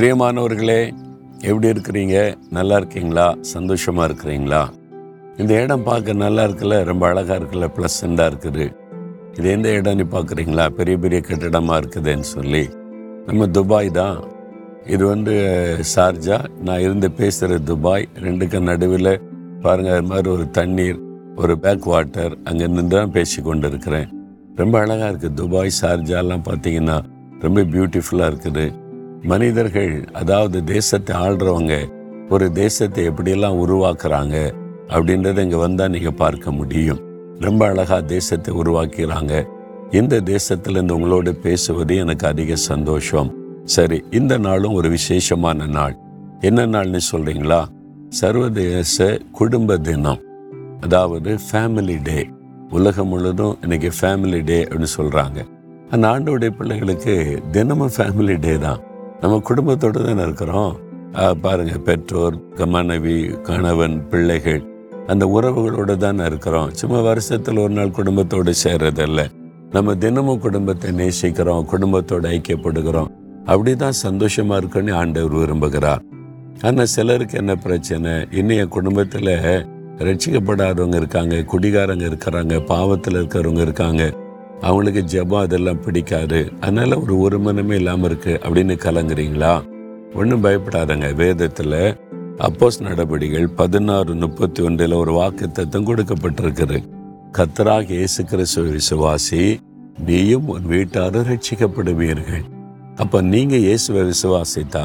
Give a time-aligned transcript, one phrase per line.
[0.00, 0.78] பிரியமானவர்களே
[1.48, 2.36] எப்படி இருக்கிறீங்க?
[2.50, 3.36] நல்லா இருக்கீங்களா?
[3.54, 4.60] சந்தோஷமா இருக்கிறீங்களா?
[5.38, 6.84] இந்த இடம் பார்க்க நல்லா இருக்குல்ல?
[6.84, 7.66] ரொம்ப அழகா இருக்குல்ல?
[7.76, 8.64] ப்ளசண்டாக இருக்குது.
[9.38, 10.66] இது எந்த இடம்னு பார்க்குறீங்களா?
[10.78, 12.68] பெரிய பெரிய கட்டிடமா இருக்குதுன்னு சொல்லி.
[13.26, 14.18] நம்ம துபாய் தான்.
[14.86, 15.34] இது வந்து
[15.94, 18.08] சார்ஜா நான் இருந்து பேசுகிற துபாய்.
[18.26, 19.14] ரெண்டுக்கு நடுவில்
[19.62, 21.00] பாருங்க அது மாதிரி ஒரு தண்ணீர்
[21.36, 24.08] ஒரு பேக் வாட்டர் அங்கே நின்று தான் பேசி கொண்டு இருக்கிறேன்
[24.56, 27.00] ரொம்ப அழகாக இருக்குது துபாய் சார்ஜாலாம் பார்த்தீங்கன்னா
[27.40, 28.88] ரொம்ப பியூட்டிஃபுல்லாக இருக்குது.
[29.28, 31.74] மனிதர்கள் அதாவது தேசத்தை ஆள்றவங்க
[32.34, 34.36] ஒரு தேசத்தை எப்படியெல்லாம் உருவாக்குறாங்க
[34.94, 37.00] அப்படின்றத இங்கே வந்தால் நீங்கள் பார்க்க முடியும்.
[37.46, 39.32] ரொம்ப அழகாக தேசத்தை உருவாக்கிறாங்க.
[39.90, 43.30] இந்த தேசத்திலேருந்து உங்களோடு பேசுவது எனக்கு அதிக சந்தோஷம்.
[43.64, 45.94] சரி இந்த நாளும் ஒரு விசேஷமான நாள்.
[46.40, 47.60] என்ன நாள்னு சொல்கிறீங்களா
[48.20, 50.20] சர்வதேச குடும்ப தினம்.
[50.80, 52.20] அதாவது ஃபேமிலி டே
[52.70, 55.38] உலகம் முழுதும் இன்னைக்கு ஃபேமிலி டே அப்படின்னு சொல்கிறாங்க
[55.90, 58.80] அந்த ஆண்டோடைய பிள்ளைகளுக்கு தினமும் ஃபேமிலி டே தான்.
[59.22, 60.74] நம்ம குடும்பத்தோடு தானே இருக்கிறோம்.
[61.44, 62.36] பாருங்க பெற்றோர்
[62.74, 63.16] மனைவி
[63.48, 64.60] கணவன் பிள்ளைகள்
[65.12, 66.70] அந்த உறவுகளோடு தானே இருக்கிறோம்.
[66.80, 69.20] சும்மா வருஷத்தில் ஒரு நாள் குடும்பத்தோடு சேர்றதில்ல.
[69.74, 73.10] நம்ம தினமும் குடும்பத்தை நேசிக்கிறோம் குடும்பத்தோடு ஐக்கியப்படுகிறோம்.
[73.50, 76.02] அப்படி தான் சந்தோஷமா இருக்குன்னு ஆண்டவர் விரும்புகிறார்.
[76.68, 78.14] ஆனால் சிலருக்கு என்ன பிரச்சனை?
[78.38, 78.74] இன்னும் என்
[80.08, 84.02] ரட்சிக்கப்படாதவங்க இருக்காங்க குடிகாரங்க இருக்கிறாங்க பாவத்தில் இருக்கிறவங்க இருக்காங்க.
[84.60, 86.50] அவங்களுக்கு ஜபம் அதெல்லாம் பிடிக்காது.
[86.60, 89.54] அதனால ஒரு ஒரு மனமே இல்லாமல் இருக்கு அப்படின்னு கலங்குறீங்களா?
[90.14, 91.14] ஒன்றும் பயப்படாதங்க.
[91.14, 91.96] வேதத்தில்
[92.46, 96.78] அப்போஸ் நடபடிகள் பதினாறு முப்பத்தி ஒன்றில் ஒரு வாக்கு தத்துவம் கொடுக்கப்பட்டிருக்குது.
[97.38, 99.60] கத்தராக இயேசு கிறிஸ்துவ விசுவாசி
[100.06, 102.44] நீயும் உன் வீட்டாரும் ரட்சிக்கப்படுவீர்கள்
[102.96, 104.84] அப்போ நீங்கள் இயேசுவை விசுவாசித்தா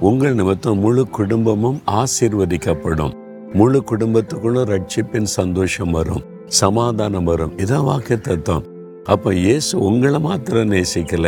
[0.00, 3.12] உங்கள் நிமித்தம் முழு குடும்பமும் ஆசீர்வதிக்கப்படும்.
[3.52, 6.24] முழு குடும்பத்துக்குள்ளும் ரட்சிப்பின் சந்தோஷம் வரும்.
[6.46, 7.58] சமாதானம் வரும்.
[7.58, 8.66] இதான் வாக்கு தத்துவம்
[9.08, 11.26] அப்போ இயேசு உங்களை மாத்திரம் நேசிக்கல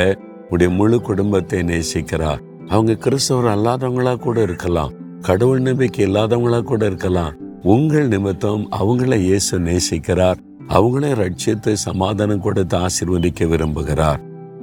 [0.50, 7.32] உடைய முழு குடும்பத்தை நேசிக்கிறார் அவங்க கிறிஸ்தவர் அல்லாதவங்களா கூட இருக்கலாம் கடவுள் நம்பிக்கை இல்லாதவங்களா கூட இருக்கலாம்.
[7.62, 10.38] உங்கள் நிமித்தம் அவங்கள இயேசு நேசிக்கிறார்.
[10.68, 14.20] அவங்களே ரட்சித்து சமாதானம் கொடுத்து ஆசிர்வதிக்க விரும்புகிறார்.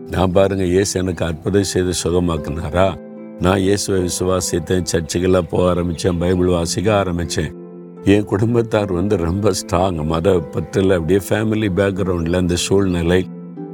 [0.09, 2.87] நான் பாருங்க இயேசு எனக்கு அற்புதம் செய்து சுகமாக்குனாரா?
[3.39, 7.51] நான் இயேசுவை விசுவாசித்தேன் சர்ச்சுக்கெல்லாம் போக ஆரம்பிச்சேன் பைபிள் வாசிக்க ஆரம்பிச்சேன்
[8.13, 13.25] என் குடும்பத்தார் வந்து ரொம்ப ஸ்ட்ராங் மத பற்றில் அப்படியே ஃபேமிலி பேக்ரவுண்டில் அந்த சூழ்நிலை.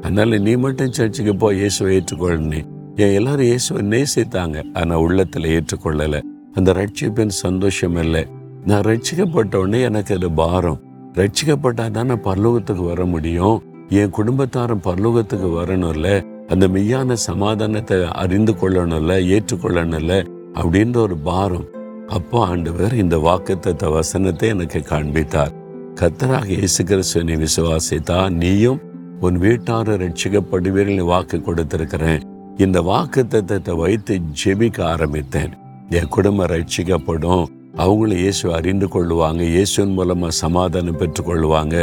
[0.02, 2.62] அதனால நீ மட்டும் சர்ச்சுக்கு போ இயேசுவை ஏற்றுக்கொள்ளனே
[2.96, 4.64] என் எல்லாரும் இயேசுவை நேசித்தாங்க.
[4.74, 6.22] ஆனால் உள்ளத்தில் ஏற்றுக்கொள்ளலை.
[6.54, 8.24] அந்த ரட்சிப்பின் சந்தோஷம் இல்லை.
[8.66, 10.80] நான் ரட்சிக்கப்பட்ட உடனே எனக்கு அது பாரம்.
[11.14, 13.62] ரட்சிக்கப்பட்டா தானே பரலோகத்துக்கு வர முடியும்.
[13.90, 21.68] என் குடும்பத்தாரும் பரலோகத்துக்கு வரணும்ல அந்த மெய்யான சமாதானத்தை அறிந்து கொள்ளணும்ல ஏற்றுக்கொள்ளணும்ல அப்படின்ற ஒரு பாரம்.
[22.16, 25.54] அப்போ ஆண்டவர் இந்த வாக்குத்த வசனத்தை எனக்கு காண்பித்தார்.
[26.00, 28.80] கத்தராக இயேசு கிறிஸ்துவனை விசுவாசித்தா நீயும்
[29.26, 32.22] உன் வீட்டார ரட்சிக்கப்படுவீர்கள் வாக்கு கொடுத்திருக்கிறேன்.
[32.66, 35.54] இந்த வாக்கு தத்தத்தை வைத்து ஜெபிக்க ஆரம்பித்தேன்.
[35.98, 37.46] என் குடும்பம் ரட்சிக்கப்படும்
[37.84, 41.76] அவங்களும் இயேசு அறிந்து கொள்ளுவாங்க இயேசுவின் மூலமா சமாதானம் பெற்றுக்கொள்வாங்க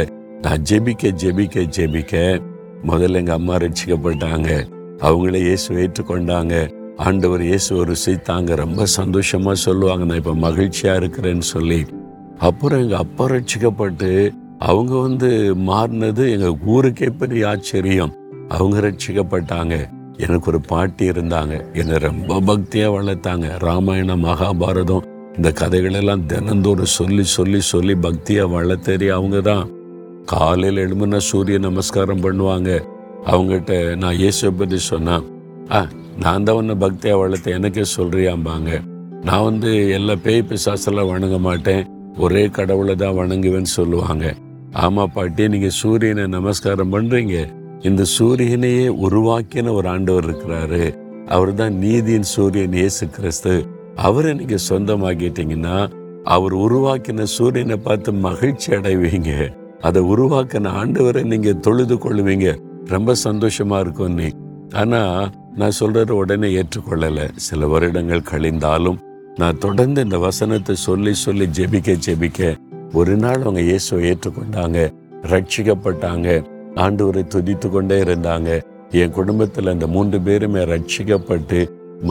[0.43, 2.15] நான் ஜெபிக்க ஜெபிக்க ஜெபிக்க
[2.89, 4.49] முதல்ல எங்க அம்மா ரட்சிக்கப்பட்டாங்க
[5.07, 6.55] அவங்களே இயேசு ஏற்றுக்கொண்டாங்க.
[7.05, 10.03] ஆண்டவர் இயேசு ருசித்தாங்க ரொம்ப சந்தோஷமா சொல்லுவாங்க.
[10.05, 11.85] நான் இப்ப மகிழ்ச்சியா இருக்கிறேன்னு சொல்லி.
[12.39, 14.09] அப்புறம் எங்க அப்பா ரட்சிக்கப்பட்டு
[14.59, 15.29] அவங்க வந்து
[15.69, 18.13] மாறினது எங்க ஊருக்கே பெரிய ஆச்சரியம்.
[18.47, 19.75] அவங்க ரட்சிக்கப்பட்டாங்க.
[20.17, 21.53] எனக்கு ஒரு பாட்டி இருந்தாங்க.
[21.73, 23.47] என்னை ரொம்ப பக்தியா வளர்த்தாங்க.
[23.59, 29.65] ராமாயணம் மகாபாரதம் இந்த கதைகளெல்லாம் தினந்தோறும் சொல்லி சொல்லி சொல்லி பக்தியாக வளர்த்தறி அவங்க தான்.
[30.25, 32.71] காலையில் எழுமுன்னா சூரிய நமஸ்காரம் பண்ணுவாங்க.
[33.25, 35.23] அவங்ககிட்ட நான் இயேசுவை பற்றி சொன்னேன்
[35.71, 35.79] ஆ
[36.17, 38.81] நான் தான் உன்னை பக்தியா வளர்த்த எனக்கே சொல்றியாம்பாங்க.
[39.23, 41.87] நான் வந்து எல்லா பேய் பிசாசெல்லாம் வணங்க மாட்டேன்.
[42.17, 44.33] ஒரே கடவுளை தான் வணங்குவேன்னு சொல்லுவாங்க.
[44.75, 47.37] ஆமா பாட்டி நீங்க சூரியனை நமஸ்காரம் பண்றீங்க.
[47.81, 50.93] இந்த சூரியனையே உருவாக்கின ஒரு ஆண்டவர் இருக்கிறாரு.
[51.27, 53.65] அவர் தான் நீதியின் சூரியன் இயேசு கிறிஸ்து.
[53.95, 55.89] அவரை நீங்க சொந்தமாக்கிட்டீங்கன்னா
[56.23, 59.49] அவர் உருவாக்கின சூரியனை பார்த்து மகிழ்ச்சி அடைவீங்க.
[59.81, 62.57] அதை உருவாக்கின ஆண்டவரை நீங்க தொழுது கொள்ளுவீங்க
[62.87, 64.29] ரொம்ப சந்தோஷமா இருக்கும் நீ.
[64.73, 65.29] ஆனா
[65.59, 67.25] நான் சொல்கிறத உடனே ஏற்றுக்கொள்ளலை.
[67.47, 68.99] சில வருடங்கள் கழிந்தாலும்
[69.41, 72.49] நான் தொடர்ந்து இந்த வசனத்தை சொல்லி சொல்லி ஜெபிக்க ஜெபிக்க
[72.99, 74.79] ஒரு நாள் அவங்க இயேசுவை ஏற்றுக்கொண்டாங்க
[75.31, 76.27] ரட்சிக்கப்பட்டாங்க
[76.83, 78.49] ஆண்டவரை துதித்து கொண்டே இருந்தாங்க.
[79.01, 81.59] என் குடும்பத்தில் அந்த மூன்று பேருமே ரட்சிக்கப்பட்டு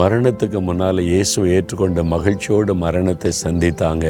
[0.01, 4.05] மரணத்துக்கு முன்னால் இயேசுவை ஏற்றுக்கொண்ட மகிழ்ச்சியோடு மரணத்தை சந்தித்தாங்க.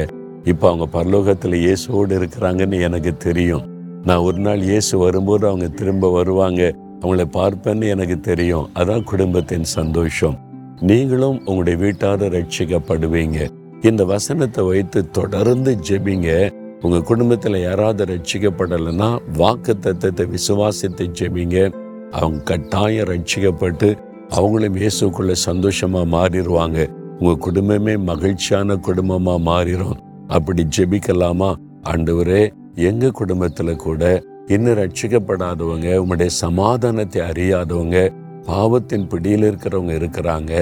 [0.52, 3.64] இப்போ அவங்க பரலோகத்தில் இயேசுவோடு இருக்கிறாங்கன்னு எனக்கு தெரியும்.
[4.08, 6.62] நான் ஒரு நாள் இயேசு வரும்போது அவங்க திரும்ப வருவாங்க.
[7.00, 8.68] அவங்கள பார்ப்பேன்னு எனக்கு தெரியும்.
[8.74, 10.38] அதான் குடும்பத்தின் சந்தோஷம்.
[10.80, 13.48] நீங்களும் உங்களுடைய வீட்டார ரட்சிக்கப்படுவீங்க.
[13.82, 16.50] இந்த வசனத்தை வைத்து தொடர்ந்து ஜெபிங்க.
[16.80, 21.74] உங்க குடும்பத்துல யாராவது ரட்சிக்கப்படலைன்னா வாக்கு தத்துவத்தை விசுவாசித்து ஜெபிங்க.
[22.10, 23.98] அவங்க கட்டாயம் ரட்சிக்கப்பட்டு
[24.28, 26.86] அவங்களும் இயேசுக்குள்ள சந்தோஷமா மாறிடுவாங்க.
[27.18, 29.98] உங்க குடும்பமே மகிழ்ச்சியான குடும்பமா மாறிடும்
[30.28, 31.54] அப்படி ஜெபிக்கலாமா?
[31.82, 34.22] ஆண்டவரே எங்க குடும்பத்துல கூட
[34.54, 37.98] இன்னும் ரட்சிக்கப்படாதவங்க உங்களுடைய சமாதானத்தை அறியாதவங்க
[38.46, 40.52] பாவத்தின் பிடியில் இருக்கிறவங்க இருக்கிறாங்க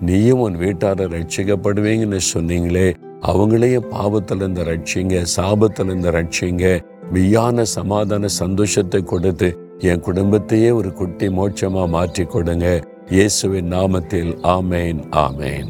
[0.00, 2.86] நீயும் உன் வீட்டார ரட்சிக்கப்படுவீங்கன்னு சொன்னீங்களே
[3.22, 6.64] அவங்களையும் பாவத்திலிருந்து ரட்சிங்க சாபத்திலிருந்து ரட்சிங்க
[7.12, 9.48] மெய்யான சமாதான சந்தோஷத்தை கொடுத்து
[9.90, 12.66] என் குடும்பத்தையே ஒரு குட்டி மோட்சமா மாற்றி கொடுங்க.
[13.10, 15.68] இயேசுவின் நாமத்தில் ஆமேன் ஆமேன்.